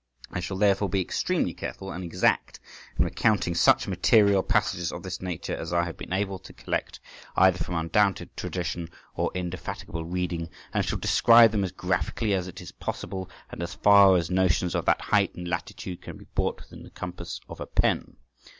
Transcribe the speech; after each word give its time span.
I 0.31 0.39
shall 0.39 0.57
therefore 0.57 0.89
be 0.89 0.99
extremely 0.99 1.53
careful 1.53 1.91
and 1.91 2.03
exact 2.03 2.59
in 2.97 3.05
recounting 3.05 3.53
such 3.53 3.87
material 3.87 4.41
passages 4.41 4.91
of 4.91 5.03
this 5.03 5.21
nature 5.21 5.55
as 5.55 5.71
I 5.71 5.83
have 5.83 5.95
been 5.95 6.11
able 6.11 6.39
to 6.39 6.53
collect 6.53 6.99
either 7.35 7.59
from 7.63 7.75
undoubted 7.75 8.35
tradition 8.35 8.89
or 9.13 9.29
indefatigable 9.35 10.05
reading, 10.05 10.49
and 10.73 10.83
shall 10.83 10.97
describe 10.97 11.51
them 11.51 11.63
as 11.63 11.71
graphically 11.71 12.33
as 12.33 12.47
it 12.47 12.61
is 12.61 12.71
possible, 12.71 13.29
and 13.51 13.61
as 13.61 13.75
far 13.75 14.17
as 14.17 14.31
notions 14.31 14.73
of 14.73 14.85
that 14.85 15.01
height 15.01 15.35
and 15.35 15.47
latitude 15.47 16.01
can 16.01 16.17
be 16.17 16.25
brought 16.33 16.59
within 16.61 16.81
the 16.81 16.89
compass 16.89 17.39
of 17.47 17.59
a 17.59 17.67
pen. 17.67 18.15